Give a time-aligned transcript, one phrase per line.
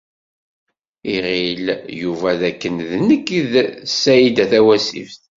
[1.15, 1.65] Iɣil
[2.01, 3.53] Yuba d akken d nekk i d
[4.01, 5.21] Saɛida Tawasift.